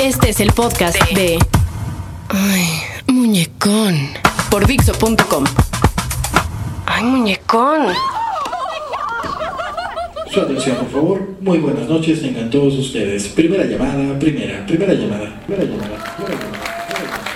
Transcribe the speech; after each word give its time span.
Este 0.00 0.30
es 0.30 0.40
el 0.40 0.52
podcast 0.52 0.96
de. 1.12 1.38
Ay, 2.28 2.82
muñecón. 3.06 4.08
Por 4.50 4.66
Dixo.com. 4.66 5.44
Ay, 6.86 7.04
muñecón. 7.04 7.88
Su 10.32 10.40
atención, 10.40 10.76
por 10.76 10.90
favor. 10.90 11.36
Muy 11.40 11.58
buenas 11.58 11.88
noches, 11.88 12.22
tengan 12.22 12.50
todos 12.50 12.74
ustedes. 12.74 13.28
Primera 13.28 13.64
llamada, 13.64 14.18
primera, 14.18 14.66
primera 14.66 14.94
llamada, 14.94 15.40
primera 15.46 15.64
llamada, 15.64 16.16
primera 16.16 16.42
llamada. 16.42 16.86
primera 16.86 17.04
llamada. 17.04 17.32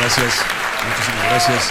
Gracias, 0.00 0.34
muchísimas 0.88 1.24
gracias. 1.30 1.70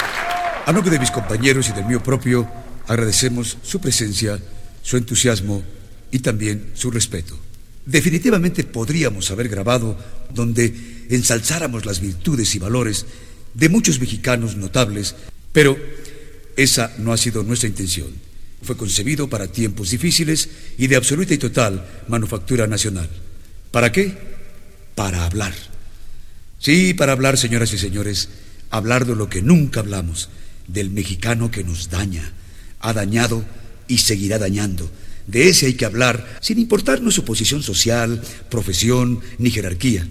A 0.66 0.72
nombre 0.72 0.92
de 0.92 1.00
mis 1.00 1.12
compañeros 1.12 1.70
y 1.70 1.74
del 1.74 1.86
mío 1.86 2.02
propio, 2.02 2.48
agradecemos 2.88 3.58
su 3.64 3.80
presencia, 3.80 4.40
su 4.82 4.98
entusiasmo 4.98 5.64
y 6.12 6.20
también 6.20 6.72
su 6.74 6.92
respeto. 6.92 7.43
Definitivamente 7.86 8.64
podríamos 8.64 9.30
haber 9.32 9.50
grabado 9.50 9.98
donde 10.34 11.06
ensalzáramos 11.10 11.86
las 11.86 12.00
virtudes 12.00 12.56
y 12.56 12.60
valores 12.60 13.06
de 13.54 13.70
muchos 13.70 14.00
mexicanos 14.00 14.56
notables, 14.56 15.16
pero 15.52 15.78
esa 16.56 16.94
no 17.00 17.12
ha 17.12 17.18
sido 17.18 17.44
nuestra 17.44 17.70
intención. 17.70 18.08
Fue 18.62 18.78
concebido 18.78 19.30
para 19.30 19.52
tiempos 19.52 19.90
difíciles 19.92 20.50
y 20.78 20.88
de 20.88 20.96
absoluta 20.96 21.34
y 21.34 21.38
total 21.38 21.86
manufactura 22.08 22.68
nacional. 22.68 23.10
¿Para 23.72 23.92
qué? 23.92 24.18
Para 24.96 25.26
hablar. 25.26 25.54
Sí, 26.60 26.94
para 26.94 27.12
hablar, 27.12 27.38
señoras 27.38 27.74
y 27.74 27.78
señores, 27.78 28.30
hablar 28.70 29.06
de 29.06 29.16
lo 29.16 29.28
que 29.28 29.42
nunca 29.42 29.82
hablamos, 29.82 30.30
del 30.68 30.92
mexicano 30.92 31.52
que 31.52 31.66
nos 31.66 31.90
daña, 31.90 32.32
ha 32.80 32.94
dañado 32.94 33.44
y 33.90 33.98
seguirá 33.98 34.40
dañando. 34.40 34.90
De 35.28 35.50
ese 35.50 35.68
hay 35.68 35.74
que 35.74 35.86
hablar 35.86 36.38
sin 36.42 36.60
importarnos 36.60 37.14
su 37.14 37.24
posición 37.24 37.64
social, 37.64 38.22
profesión 38.50 39.20
ni 39.38 39.52
jerarquía. 39.52 40.08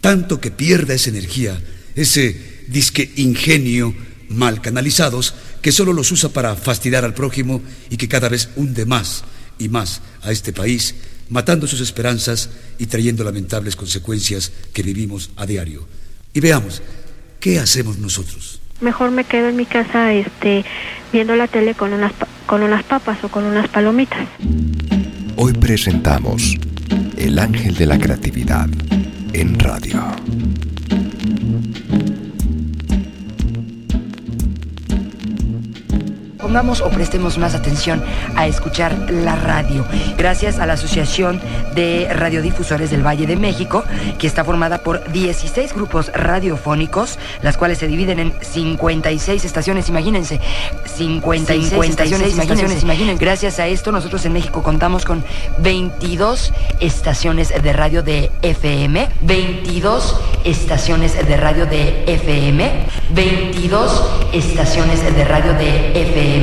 Tanto 0.00 0.40
que 0.40 0.50
pierda 0.50 0.94
esa 0.94 1.10
energía, 1.10 1.60
ese 1.94 2.64
disque 2.68 3.10
ingenio 3.16 3.94
mal 4.28 4.60
canalizados 4.60 5.34
que 5.60 5.72
solo 5.72 5.92
los 5.92 6.12
usa 6.12 6.30
para 6.30 6.54
fastidiar 6.56 7.04
al 7.04 7.14
prójimo 7.14 7.62
y 7.90 7.96
que 7.96 8.08
cada 8.08 8.28
vez 8.28 8.48
hunde 8.56 8.86
más 8.86 9.24
y 9.58 9.68
más 9.68 10.00
a 10.22 10.32
este 10.32 10.52
país, 10.52 10.94
matando 11.28 11.66
sus 11.66 11.80
esperanzas 11.80 12.50
y 12.78 12.86
trayendo 12.86 13.24
lamentables 13.24 13.76
consecuencias 13.76 14.52
que 14.72 14.82
vivimos 14.82 15.30
a 15.36 15.46
diario. 15.46 15.86
Y 16.32 16.40
veamos, 16.40 16.80
¿qué 17.40 17.58
hacemos 17.58 17.98
nosotros? 17.98 18.60
mejor 18.80 19.10
me 19.10 19.24
quedo 19.24 19.48
en 19.48 19.56
mi 19.56 19.66
casa 19.66 20.12
este 20.12 20.64
viendo 21.12 21.36
la 21.36 21.48
tele 21.48 21.74
con 21.74 21.92
unas 21.92 22.12
con 22.50 22.64
unas 22.64 22.82
papas 22.82 23.22
o 23.22 23.28
con 23.28 23.44
unas 23.44 23.68
palomitas. 23.68 24.26
Hoy 25.36 25.52
presentamos 25.52 26.56
El 27.16 27.38
Ángel 27.38 27.76
de 27.76 27.86
la 27.86 27.96
Creatividad 27.96 28.68
en 29.32 29.56
radio. 29.56 30.02
Pongamos 36.50 36.80
o 36.80 36.90
prestemos 36.90 37.38
más 37.38 37.54
atención 37.54 38.02
a 38.34 38.48
escuchar 38.48 39.08
la 39.08 39.36
radio. 39.36 39.86
Gracias 40.18 40.58
a 40.58 40.66
la 40.66 40.72
Asociación 40.72 41.40
de 41.76 42.08
Radiodifusores 42.12 42.90
del 42.90 43.06
Valle 43.06 43.24
de 43.28 43.36
México, 43.36 43.84
que 44.18 44.26
está 44.26 44.42
formada 44.42 44.78
por 44.78 45.12
16 45.12 45.72
grupos 45.72 46.10
radiofónicos, 46.12 47.20
las 47.42 47.56
cuales 47.56 47.78
se 47.78 47.86
dividen 47.86 48.18
en 48.18 48.32
56 48.40 49.44
estaciones, 49.44 49.88
imagínense. 49.90 50.40
56, 50.96 51.84
estaciones, 51.88 52.32
imagínense, 52.32 52.80
imagínense. 52.80 53.24
Gracias 53.24 53.60
a 53.60 53.68
esto, 53.68 53.92
nosotros 53.92 54.26
en 54.26 54.32
México 54.32 54.64
contamos 54.64 55.04
con 55.04 55.22
22 55.58 56.52
estaciones 56.80 57.54
de 57.62 57.72
radio 57.72 58.02
de 58.02 58.32
FM, 58.42 59.08
22 59.20 60.20
estaciones 60.42 61.14
de 61.14 61.36
radio 61.36 61.66
de 61.66 62.02
FM, 62.08 62.86
22 63.10 64.04
estaciones 64.32 65.00
de 65.14 65.24
radio 65.24 65.52
de 65.52 65.92
FM. 65.92 66.39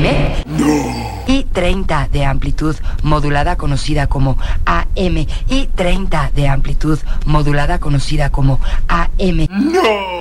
Y 1.27 1.43
30 1.43 2.09
de 2.11 2.25
amplitud 2.25 2.75
modulada 3.03 3.57
conocida 3.57 4.07
como 4.07 4.37
AM. 4.65 5.25
Y 5.49 5.67
30 5.75 6.31
de 6.33 6.47
amplitud 6.47 6.99
modulada 7.25 7.79
conocida 7.79 8.29
como 8.31 8.59
AM. 8.87 9.47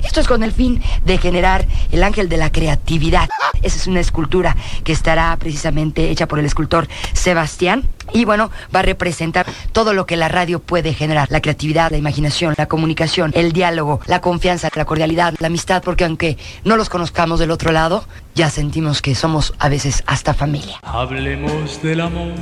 Esto 0.03 0.19
es 0.19 0.27
con 0.27 0.43
el 0.43 0.51
fin 0.51 0.81
de 1.05 1.17
generar 1.17 1.65
el 1.91 2.03
ángel 2.03 2.29
de 2.29 2.37
la 2.37 2.51
creatividad. 2.51 3.29
Esa 3.61 3.77
es 3.77 3.87
una 3.87 3.99
escultura 3.99 4.55
que 4.83 4.91
estará 4.91 5.35
precisamente 5.37 6.09
hecha 6.09 6.27
por 6.27 6.39
el 6.39 6.45
escultor 6.45 6.87
Sebastián. 7.13 7.83
Y 8.13 8.25
bueno, 8.25 8.51
va 8.75 8.79
a 8.79 8.83
representar 8.83 9.45
todo 9.71 9.93
lo 9.93 10.05
que 10.05 10.17
la 10.17 10.27
radio 10.27 10.59
puede 10.59 10.93
generar. 10.93 11.27
La 11.31 11.41
creatividad, 11.41 11.91
la 11.91 11.97
imaginación, 11.97 12.53
la 12.57 12.67
comunicación, 12.67 13.31
el 13.35 13.51
diálogo, 13.51 13.99
la 14.07 14.21
confianza, 14.21 14.69
la 14.75 14.85
cordialidad, 14.85 15.33
la 15.39 15.47
amistad. 15.47 15.83
Porque 15.83 16.05
aunque 16.05 16.37
no 16.63 16.77
los 16.77 16.89
conozcamos 16.89 17.39
del 17.39 17.51
otro 17.51 17.71
lado, 17.71 18.05
ya 18.35 18.49
sentimos 18.49 19.01
que 19.01 19.15
somos 19.15 19.53
a 19.59 19.69
veces 19.69 20.03
hasta 20.05 20.33
familia. 20.33 20.79
Hablemos 20.83 21.81
del 21.81 22.01
amor. 22.01 22.33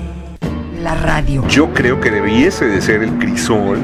La 0.81 0.95
radio. 0.95 1.47
Yo 1.47 1.73
creo 1.73 1.99
que 1.99 2.11
debiese 2.11 2.65
de 2.65 2.81
ser 2.81 3.01
el 3.01 3.17
crisol 3.17 3.79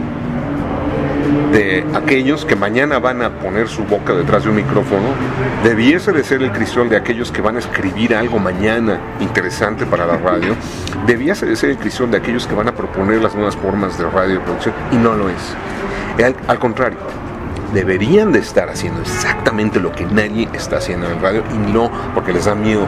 de 1.52 1.86
aquellos 1.94 2.46
que 2.46 2.56
mañana 2.56 3.00
van 3.00 3.22
a 3.22 3.40
poner 3.40 3.68
su 3.68 3.84
boca 3.84 4.14
detrás 4.14 4.44
de 4.44 4.50
un 4.50 4.56
micrófono, 4.56 5.10
debiese 5.64 6.12
de 6.12 6.24
ser 6.24 6.42
el 6.42 6.52
crisol 6.52 6.90
de 6.90 6.98
aquellos 6.98 7.32
que 7.32 7.42
van 7.42 7.58
a 7.58 7.60
escribir 7.60 8.16
algo 8.16 8.40
mañana 8.40 9.00
interesante 9.20 9.86
para 9.86 10.06
la 10.06 10.18
radio, 10.18 10.56
debiese 11.06 11.46
de 11.46 11.56
ser 11.56 11.72
el 11.72 11.78
crisol 11.78 12.10
de 12.12 12.18
aquellos 12.18 12.48
que 12.48 12.56
van 12.56 12.70
a 12.70 12.76
proponer 12.76 13.22
las 13.22 13.36
nuevas 13.36 13.56
formas 13.56 13.98
de 13.98 14.10
radio 14.10 14.36
y 14.36 14.40
producción, 14.40 14.74
y 14.92 14.96
no 14.96 15.14
lo 15.14 15.30
es. 15.30 15.56
Al, 16.24 16.36
al 16.48 16.60
contrario, 16.60 17.00
deberían 17.74 18.32
de 18.32 18.40
estar 18.40 18.70
haciendo 18.70 19.02
exactamente 19.02 19.80
lo 19.80 19.92
que 19.92 20.06
nadie 20.06 20.48
está 20.54 20.78
haciendo 20.78 21.08
en 21.08 21.14
el 21.14 21.22
radio, 21.22 21.44
y 21.54 21.58
no 21.58 21.92
porque 22.14 22.32
les 22.32 22.46
da 22.46 22.56
miedo, 22.56 22.88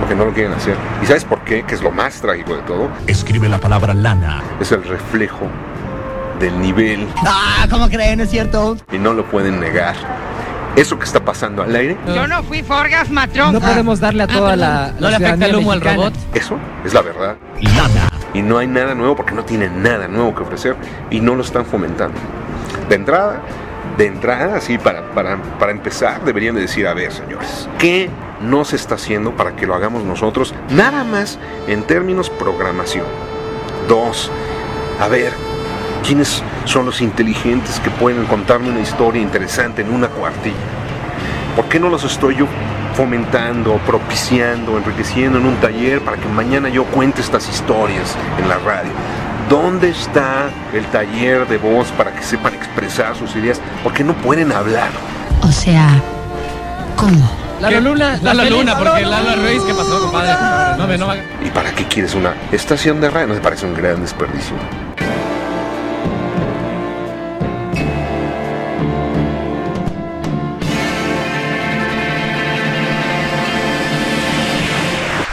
porque 0.00 0.14
no 0.14 0.24
lo 0.24 0.32
quieren 0.32 0.52
hacer. 0.52 0.74
¿Y 1.02 1.06
sabes 1.06 1.24
por 1.24 1.40
qué? 1.40 1.62
Que 1.62 1.74
es 1.74 1.82
lo 1.82 1.90
más 1.90 2.20
trágico 2.20 2.56
de 2.56 2.62
todo. 2.62 2.88
Escribe 3.06 3.48
la 3.48 3.58
palabra 3.58 3.94
lana. 3.94 4.42
Es 4.60 4.72
el 4.72 4.82
reflejo 4.82 5.46
del 6.40 6.60
nivel 6.60 7.06
Ah, 7.24 7.66
¿cómo 7.70 7.88
creen? 7.88 8.18
¿No 8.18 8.24
es 8.24 8.30
cierto? 8.30 8.76
y 8.90 8.98
no 8.98 9.12
lo 9.14 9.24
pueden 9.26 9.60
negar. 9.60 9.94
Eso 10.76 10.98
que 10.98 11.04
está 11.04 11.24
pasando 11.24 11.62
al 11.62 11.74
aire, 11.74 11.96
Yo 12.06 12.26
no 12.28 12.42
fui 12.44 12.62
Forgas 12.62 13.10
Matrón. 13.10 13.52
No 13.52 13.60
podemos 13.60 13.98
darle 14.00 14.22
a 14.22 14.26
toda 14.28 14.54
la, 14.56 14.92
¿No 15.00 15.10
le 15.10 15.16
afecta 15.16 15.46
el 15.46 15.56
humo 15.56 15.72
al 15.72 15.80
robot? 15.80 16.14
eso 16.34 16.56
es 16.84 16.94
la 16.94 17.02
verdad. 17.02 17.36
Lana. 17.60 18.08
Y 18.34 18.42
no 18.42 18.58
hay 18.58 18.68
nada 18.68 18.94
nuevo 18.94 19.16
porque 19.16 19.32
no 19.34 19.44
tienen 19.44 19.82
nada 19.82 20.06
nuevo 20.08 20.34
que 20.34 20.42
ofrecer 20.42 20.76
y 21.10 21.20
no 21.20 21.34
lo 21.34 21.42
están 21.42 21.66
fomentando. 21.66 22.18
De 22.88 22.94
entrada, 22.94 23.40
de 23.98 24.06
entrada, 24.06 24.56
así 24.56 24.78
para, 24.78 25.10
para, 25.10 25.36
para 25.58 25.72
empezar, 25.72 26.24
deberían 26.24 26.54
de 26.54 26.62
decir, 26.62 26.86
a 26.86 26.94
ver, 26.94 27.12
señores, 27.12 27.68
¿qué 27.78 28.08
no 28.40 28.64
se 28.64 28.76
está 28.76 28.94
haciendo 28.94 29.32
para 29.36 29.56
que 29.56 29.66
lo 29.66 29.74
hagamos 29.74 30.04
nosotros? 30.04 30.54
Nada 30.70 31.02
más 31.02 31.38
en 31.66 31.82
términos 31.82 32.30
programación. 32.30 33.06
Dos, 33.88 34.30
a 35.00 35.08
ver, 35.08 35.32
¿quiénes 36.06 36.42
son 36.64 36.86
los 36.86 37.00
inteligentes 37.00 37.80
que 37.80 37.90
pueden 37.90 38.24
contarme 38.26 38.70
una 38.70 38.80
historia 38.80 39.20
interesante 39.22 39.82
en 39.82 39.92
una 39.92 40.08
cuartilla? 40.08 40.54
¿Por 41.56 41.66
qué 41.66 41.78
no 41.80 41.88
los 41.88 42.04
estoy 42.04 42.36
yo 42.36 42.46
fomentando, 42.94 43.76
propiciando, 43.86 44.76
enriqueciendo 44.78 45.38
en 45.38 45.46
un 45.46 45.56
taller 45.56 46.00
para 46.02 46.16
que 46.16 46.28
mañana 46.28 46.68
yo 46.68 46.84
cuente 46.84 47.20
estas 47.20 47.48
historias 47.48 48.16
en 48.40 48.48
la 48.48 48.58
radio? 48.58 48.92
¿Dónde 49.48 49.90
está 49.90 50.48
el 50.72 50.84
taller 50.86 51.46
de 51.48 51.58
voz 51.58 51.88
para 51.92 52.12
que 52.14 52.22
sepan 52.22 52.54
expresar 52.54 53.16
sus 53.16 53.34
ideas? 53.34 53.60
Porque 53.82 54.04
no 54.04 54.14
pueden 54.14 54.52
hablar. 54.52 54.90
O 55.42 55.50
sea, 55.50 55.88
¿cómo? 56.96 57.28
Lalo 57.60 57.80
Luna. 57.80 58.18
Lalo 58.22 58.42
feliz- 58.44 58.58
Luna, 58.58 58.78
porque 58.78 59.04
Lalo 59.04 59.36
Ruiz, 59.42 59.62
¿qué 59.66 59.74
pasó, 59.74 60.00
compadre? 60.02 60.32
No 60.78 60.86
me, 60.86 60.96
no 60.96 61.08
me- 61.08 61.46
¿Y 61.46 61.50
para 61.50 61.72
qué 61.72 61.84
quieres 61.84 62.14
una 62.14 62.32
estación 62.52 63.00
de 63.00 63.10
radio? 63.10 63.26
¿No 63.28 63.34
te 63.34 63.40
parece 63.40 63.66
un 63.66 63.74
gran 63.74 64.00
desperdicio? 64.00 64.54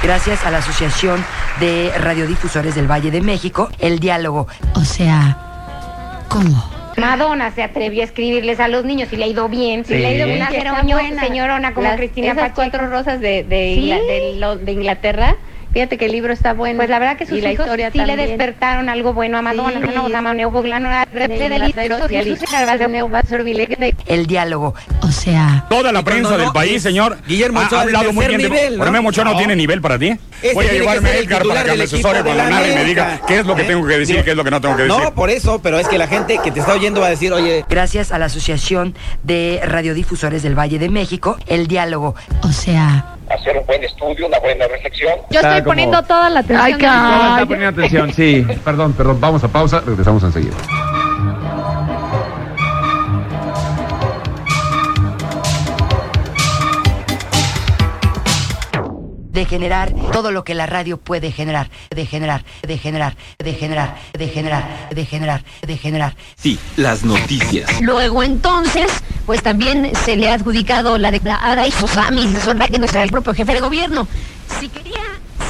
Gracias 0.08 0.46
a 0.46 0.52
la 0.52 0.60
Asociación 0.60 1.22
de 1.60 1.92
Radiodifusores 2.00 2.76
del 2.76 2.90
Valle 2.90 3.12
de 3.12 3.20
México, 3.20 3.68
el 3.78 4.00
diálogo. 4.00 4.48
O 4.76 4.86
sea, 4.86 5.38
¿cómo? 6.30 6.64
Madonna 6.96 7.52
se 7.52 7.62
atrevió 7.62 8.04
a 8.04 8.06
escribirles 8.06 8.62
a 8.62 8.70
los 8.70 8.86
niños 8.86 9.10
y 9.12 9.18
le 9.18 9.26
ha 9.26 9.28
ido 9.28 9.50
bien. 9.50 9.84
Si 9.84 9.96
le 9.98 10.08
ha 10.08 10.12
ido 10.14 10.26
bien, 10.28 10.38
Una 11.12 11.22
señorona 11.22 11.74
como 11.74 11.88
Las- 11.90 11.98
Cristina 11.98 12.28
esas 12.28 12.38
Pacheco. 12.38 12.56
cuatro 12.56 12.88
rosas 12.90 13.20
de, 13.20 13.44
de, 13.44 13.74
¿Sí? 13.76 13.82
Ingla- 13.92 14.02
de 14.08 14.36
lo- 14.40 14.56
de 14.56 14.72
Inglaterra 14.72 15.36
Fíjate 15.78 16.00
que 16.00 16.06
el 16.06 16.12
libro 16.12 16.34
está 16.34 16.54
bueno. 16.54 16.78
Pues 16.78 16.90
la 16.90 16.98
verdad 16.98 17.18
que 17.18 17.28
sus 17.28 17.38
Y 17.38 17.42
la 17.42 17.52
hijos 17.52 17.68
historia 17.68 17.92
sí 17.92 18.00
le 18.00 18.08
también. 18.08 18.30
despertaron 18.30 18.90
algo 18.90 19.14
bueno 19.14 19.38
a 19.38 19.44
Madonna. 19.44 19.80
Sí. 19.80 19.88
El 24.08 24.26
diálogo. 24.28 24.74
O 25.02 25.12
sea, 25.12 25.66
Toda 25.70 25.92
la 25.92 26.04
prensa 26.04 26.32
no, 26.32 26.38
del 26.38 26.52
país, 26.52 26.82
señor, 26.82 27.18
Guillermo 27.28 27.60
ha 27.60 27.68
de 27.70 27.76
hablado 27.76 28.14
muy 28.14 28.26
bien. 28.26 28.42
de- 28.42 28.50
nivel, 28.50 28.74
¿no? 28.78 28.80
Pero 28.80 28.92
Memo 28.92 29.10
Ochoa 29.10 29.24
no, 29.26 29.32
No. 29.34 29.38
tiene 29.38 29.56
nivel 29.56 29.82
para 29.82 30.00
ti. 30.00 30.16
Ese 30.42 30.54
Voy 30.54 30.66
a 30.68 30.72
llevarme 30.74 31.10
a 31.10 31.18
Edgar 31.18 31.44
para 31.48 31.64
que 31.64 31.74
me 31.78 31.84
asesore 31.84 32.18
de 32.24 32.24
cuando 32.24 32.44
la 32.60 32.68
y 32.68 32.76
me 32.76 32.84
diga 32.86 33.22
qué 33.28 33.40
es 33.40 33.46
lo 33.46 33.56
que 33.56 33.64
¿Eh? 33.64 33.66
tengo 33.66 33.88
que 33.88 33.98
decir 34.00 34.18
y 34.20 34.24
qué 34.24 34.32
es 34.32 34.38
lo 34.38 34.44
que 34.44 34.52
no 34.52 34.62
tengo 34.62 34.76
que 34.76 34.84
decir. 34.84 35.04
No, 35.04 35.14
por 35.14 35.30
eso, 35.30 35.60
pero 35.62 35.80
es 35.80 35.88
que 35.88 35.98
la 35.98 36.08
gente 36.08 36.40
que 36.44 36.52
te 36.52 36.60
está 36.60 36.74
oyendo 36.74 37.02
va 37.02 37.08
a 37.08 37.12
decir, 37.12 37.34
oye, 37.34 37.66
Gracias 37.70 38.12
a 38.12 38.20
la 38.20 38.26
Asociación 38.26 38.96
de 39.24 39.60
Radiodifusores 39.64 40.44
del 40.44 40.58
Valle 40.58 40.80
de 40.80 40.90
México, 40.90 41.38
el 41.48 41.68
diálogo. 41.68 42.16
o 42.44 42.52
sea, 42.52 43.17
hacer 43.30 43.58
un 43.58 43.66
buen 43.66 43.84
estudio, 43.84 44.28
una 44.28 44.40
buena 44.40 44.68
reflexión. 44.68 45.20
Yo 45.30 45.40
estoy 45.40 45.62
poniendo 45.62 46.02
toda 46.04 46.30
la 46.30 46.40
atención. 46.40 46.66
Ay, 46.66 46.74
caray. 46.74 47.12
mundo. 47.12 47.34
Está 47.34 47.46
poniendo 47.46 47.70
atención, 47.70 48.14
sí. 48.14 48.48
Perdón, 48.66 48.94
perdón. 48.94 49.20
Vamos 49.20 49.44
a 49.44 49.48
pausa. 49.48 49.82
Regresamos 49.86 50.24
enseguida. 50.24 50.56
de 59.38 59.46
generar 59.46 59.94
todo 60.12 60.32
lo 60.32 60.44
que 60.44 60.56
la 60.56 60.66
radio 60.66 60.98
puede 60.98 61.32
generar, 61.32 61.70
de 61.92 62.08
generar, 62.08 62.44
de 62.64 62.80
generar, 62.80 63.16
de 63.38 63.54
generar, 63.54 63.96
de 64.18 64.28
generar, 64.30 64.90
de 64.90 65.06
generar, 65.06 65.44
de 65.62 65.78
generar. 65.78 66.16
Sí, 66.36 66.60
las 66.76 67.04
noticias. 67.04 67.80
Luego 67.82 68.24
entonces, 68.24 68.92
pues 69.28 69.44
también 69.44 69.92
se 70.06 70.16
le 70.16 70.30
ha 70.30 70.36
adjudicado 70.36 70.98
la 70.98 71.12
declarada 71.12 71.68
y 71.68 71.72
Solda, 71.72 72.68
que 72.68 72.80
no 72.80 72.88
será 72.88 73.04
el 73.04 73.12
propio 73.12 73.34
jefe 73.34 73.54
de 73.54 73.60
gobierno. 73.60 74.08
Si 74.58 74.70
quería, 74.70 75.02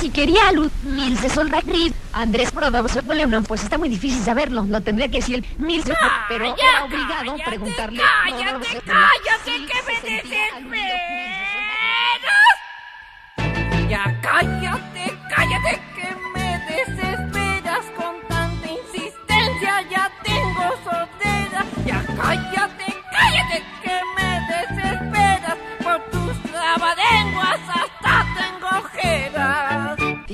si 0.02 0.10
quería 0.10 0.52
Luz 0.52 0.72
Milce 0.84 1.30
Solda 1.30 1.62
Cris, 1.62 1.94
Andrés 2.12 2.52
Prodoso 2.52 3.02
León, 3.14 3.46
pues 3.48 3.62
está 3.62 3.78
muy 3.78 3.88
difícil 3.88 4.24
saberlo, 4.24 4.66
lo 4.68 4.82
tendría 4.82 5.10
que 5.10 5.18
decir 5.18 5.36
el 5.36 5.46
Milce, 5.64 5.94
pero 6.28 6.46
era 6.46 6.86
obligado 6.86 7.36
a 7.36 7.46
preguntarle. 7.46 8.02
cállate, 8.02 8.82
cállate, 8.84 10.24
que 10.24 10.64
me 10.66 11.07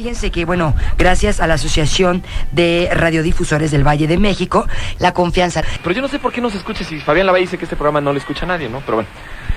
Fíjense 0.04 0.32
que, 0.32 0.44
bueno, 0.44 0.76
gracias 0.98 1.40
a 1.40 1.48
la 1.48 1.54
Asociación 1.54 2.24
de 2.52 2.90
Radiodifusores 2.92 3.72
del 3.72 3.88
Valle 3.88 4.06
de 4.06 4.18
México, 4.18 4.68
la 5.00 5.14
confianza. 5.14 5.64
Pero 5.82 5.96
yo 5.96 6.02
no 6.02 6.10
sé 6.10 6.20
por 6.20 6.34
qué 6.34 6.42
no 6.42 6.50
se 6.50 6.58
escucha 6.58 6.84
si 6.84 7.00
Fabián 7.00 7.26
Lava 7.26 7.38
dice 7.38 7.58
que 7.58 7.64
este 7.64 7.78
programa 7.78 8.02
no 8.02 8.12
le 8.12 8.20
escucha 8.20 8.44
a 8.44 8.50
nadie, 8.50 8.68
¿no? 8.68 8.82
Pero 8.82 8.98
bueno. 8.98 9.10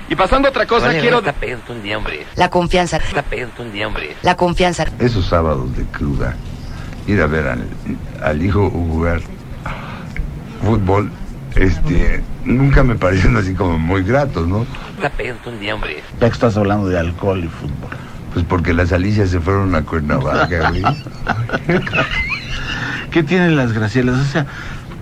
Y 0.08 0.14
pasando 0.14 0.46
a 0.46 0.52
otra 0.52 0.64
cosa, 0.64 0.86
Vale, 0.86 1.00
quiero... 1.00 1.18
Está 1.18 1.32
pedo 1.32 1.58
un 1.68 1.82
día, 1.82 1.98
hombre. 1.98 2.24
La 2.36 2.48
confianza. 2.48 2.98
Está 2.98 3.22
pedo 3.22 3.48
un 3.58 3.72
día, 3.72 3.88
hombre. 3.88 4.14
La 4.22 4.36
confianza. 4.36 4.86
Esos 5.00 5.26
sábados 5.26 5.76
de 5.76 5.82
cruda, 5.86 6.36
ir 7.08 7.20
a 7.20 7.26
ver 7.26 7.48
al, 7.48 7.66
al 8.22 8.40
hijo 8.40 8.70
jugar 8.70 9.22
fútbol, 10.62 11.10
este, 11.56 12.22
nunca 12.44 12.84
me 12.84 12.94
parecieron 12.94 13.36
así 13.36 13.52
como 13.52 13.80
muy 13.80 14.04
gratos, 14.04 14.46
¿no? 14.46 14.64
Está 14.94 15.10
pedo 15.10 15.34
un 15.44 15.58
día, 15.58 15.74
hombre. 15.74 16.04
Ya 16.20 16.28
que 16.28 16.32
estás 16.32 16.56
hablando 16.56 16.86
de 16.86 17.00
alcohol 17.00 17.42
y 17.42 17.48
fútbol. 17.48 18.05
Pues 18.36 18.44
porque 18.50 18.74
las 18.74 18.92
alicias 18.92 19.30
se 19.30 19.40
fueron 19.40 19.74
a 19.74 19.80
Cuernavaca, 19.80 20.68
güey. 20.68 20.82
¿Qué 23.10 23.22
tienen 23.22 23.56
las 23.56 23.72
Gracielas? 23.72 24.20
O 24.20 24.24
sea, 24.24 24.46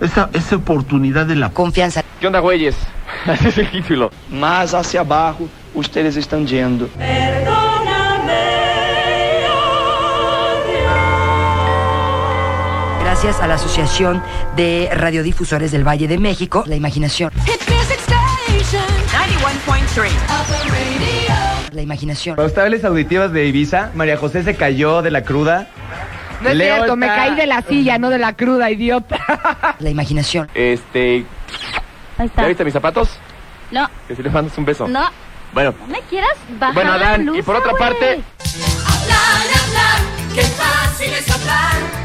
esa, 0.00 0.30
esa 0.32 0.54
oportunidad 0.54 1.26
de 1.26 1.34
la 1.34 1.50
confianza. 1.50 2.04
¿Qué 2.20 2.28
onda, 2.28 2.38
güeyes? 2.38 2.76
Así 3.26 3.48
es 3.48 3.58
el 3.58 3.72
título. 3.72 4.12
Mas 4.30 4.72
hacia 4.72 5.00
abajo, 5.00 5.48
ustedes 5.74 6.16
están 6.16 6.46
yendo. 6.46 6.88
Gracias 13.00 13.40
a 13.40 13.48
la 13.48 13.54
Asociación 13.54 14.22
de 14.54 14.90
Radiodifusores 14.92 15.72
del 15.72 15.82
Valle 15.82 16.06
de 16.06 16.18
México, 16.18 16.62
la 16.68 16.76
imaginación. 16.76 17.32
La 21.74 21.82
imaginación. 21.82 22.36
Los 22.36 22.54
tables 22.54 22.84
auditivas 22.84 23.32
de 23.32 23.46
Ibiza, 23.46 23.90
María 23.94 24.16
José 24.16 24.42
se 24.44 24.54
cayó 24.56 25.02
de 25.02 25.10
la 25.10 25.22
cruda. 25.24 25.66
No 26.40 26.48
es 26.50 26.56
Leo 26.56 26.76
cierto, 26.76 26.96
me 26.96 27.06
está- 27.06 27.16
caí 27.16 27.34
de 27.34 27.46
la 27.46 27.62
silla, 27.62 27.98
no 27.98 28.10
de 28.10 28.18
la 28.18 28.32
cruda, 28.34 28.70
idiota. 28.70 29.18
La 29.80 29.90
imaginación. 29.90 30.48
Este... 30.54 31.24
Ahí 32.18 32.26
está. 32.26 32.42
¿Ya 32.42 32.48
viste 32.48 32.64
mis 32.64 32.72
zapatos? 32.72 33.08
No, 33.70 33.88
Que 34.06 34.14
si 34.14 34.22
le 34.22 34.30
mandas 34.30 34.56
un 34.58 34.64
beso. 34.64 34.86
no. 34.88 35.08
Bueno. 35.52 35.72
¿No 35.80 35.86
me 35.86 36.00
quieras 36.02 36.32
bajar 36.58 36.74
Bueno, 36.74 36.96
la 36.98 37.06
Adán, 37.08 37.20
y 37.22 37.24
blusa, 37.26 37.42
por 37.44 37.56
otra 37.56 37.70
güey? 37.70 37.82
parte... 37.82 38.06
Hablar, 38.86 39.46
hablar, 39.66 40.00
qué 40.34 40.42
fácil 40.42 41.12
es 41.12 41.30
hablar. 41.30 42.03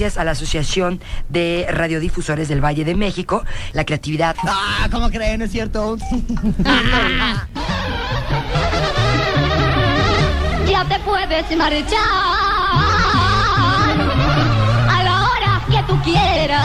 Gracias 0.00 0.16
a 0.16 0.24
la 0.24 0.30
Asociación 0.30 0.98
de 1.28 1.66
Radiodifusores 1.68 2.48
del 2.48 2.64
Valle 2.64 2.86
de 2.86 2.94
México, 2.94 3.44
la 3.74 3.84
creatividad. 3.84 4.34
Ah, 4.46 4.88
¿cómo 4.90 5.10
creen? 5.10 5.40
¿No 5.40 5.44
es 5.44 5.52
cierto? 5.52 5.98
Ya 10.66 10.84
te 10.86 10.98
puedes 11.00 11.54
marchar 11.54 11.98
a 14.88 15.02
la 15.04 15.22
hora 15.28 15.60
que 15.68 15.82
tú 15.86 16.00
quieras. 16.02 16.60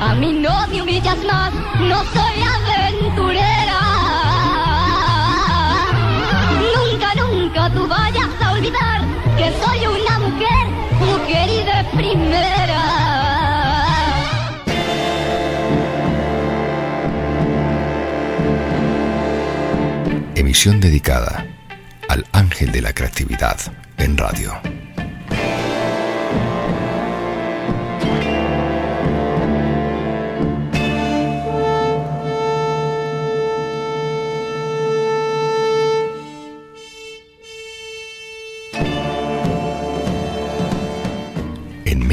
A 0.00 0.14
mí 0.14 0.32
no 0.34 0.68
me 0.68 0.82
humillas 0.82 1.18
más, 1.24 1.52
no 1.80 2.04
soy 2.04 2.40
aventurera. 2.40 2.63
Que 9.44 9.52
soy 9.62 9.86
una 9.86 10.18
mujer, 10.20 10.66
mujer 11.00 11.48
de 11.66 11.96
primera. 11.96 12.82
Emisión 20.34 20.80
dedicada 20.80 21.46
al 22.08 22.24
ángel 22.32 22.72
de 22.72 22.80
la 22.80 22.94
creatividad 22.94 23.58
en 23.98 24.16
radio. 24.16 24.73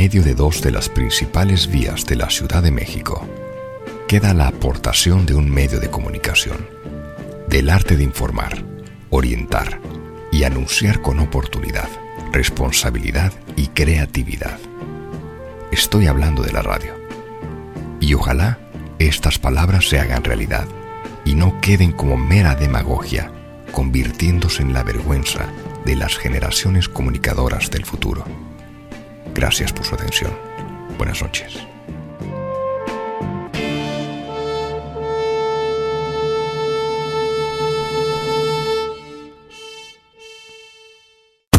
Medio 0.01 0.23
de 0.23 0.33
dos 0.33 0.63
de 0.63 0.71
las 0.71 0.89
principales 0.89 1.67
vías 1.67 2.07
de 2.07 2.15
la 2.15 2.27
Ciudad 2.27 2.63
de 2.63 2.71
México, 2.71 3.23
queda 4.07 4.33
la 4.33 4.47
aportación 4.47 5.27
de 5.27 5.35
un 5.35 5.47
medio 5.47 5.79
de 5.79 5.91
comunicación, 5.91 6.67
del 7.47 7.69
arte 7.69 7.95
de 7.95 8.03
informar, 8.03 8.63
orientar 9.11 9.79
y 10.31 10.43
anunciar 10.43 11.03
con 11.03 11.19
oportunidad, 11.19 11.87
responsabilidad 12.31 13.31
y 13.55 13.67
creatividad. 13.67 14.57
Estoy 15.71 16.07
hablando 16.07 16.41
de 16.41 16.51
la 16.51 16.63
radio. 16.63 16.95
Y 17.99 18.15
ojalá 18.15 18.57
estas 18.97 19.37
palabras 19.37 19.87
se 19.87 19.99
hagan 19.99 20.23
realidad 20.23 20.65
y 21.25 21.35
no 21.35 21.61
queden 21.61 21.91
como 21.91 22.17
mera 22.17 22.55
demagogia, 22.55 23.31
convirtiéndose 23.71 24.63
en 24.63 24.73
la 24.73 24.81
vergüenza 24.81 25.45
de 25.85 25.95
las 25.95 26.17
generaciones 26.17 26.89
comunicadoras 26.89 27.69
del 27.69 27.85
futuro. 27.85 28.50
Gracias 29.33 29.71
por 29.73 29.85
su 29.85 29.95
atención. 29.95 30.31
Buenas 30.97 31.21
noches. 31.21 31.57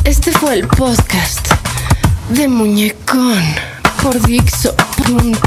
Este 0.05 0.31
fue 0.33 0.55
el 0.55 0.67
podcast 0.69 1.49
de 2.31 2.47
Muñecón 2.49 3.43
por 4.02 4.21
Dixo.com. 4.21 5.47